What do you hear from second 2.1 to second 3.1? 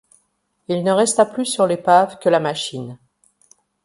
que la machine.